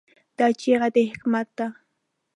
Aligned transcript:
دا 0.37 0.47
چیغه 0.59 0.87
د 0.95 0.97
حکمت 1.11 1.47
ده. 1.57 1.67